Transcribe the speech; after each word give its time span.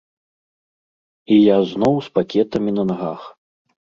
І 1.35 1.37
я 1.37 1.57
зноў 1.73 1.95
з 2.07 2.11
пакетамі 2.17 2.71
на 2.81 2.89
нагах. 2.93 3.21